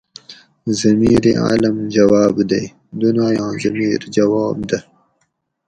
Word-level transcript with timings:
ضمیرعالم 0.81 1.75
جواب 1.95 2.35
دے 2.49 2.63
(دُنایاں 2.99 3.53
ضمیر 3.61 4.01
جواب 4.15 4.57
دہ) 4.69 4.79